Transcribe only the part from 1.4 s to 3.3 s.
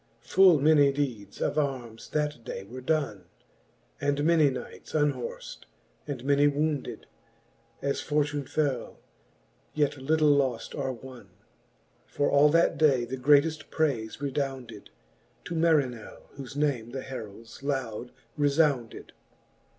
of armes that day" were donne,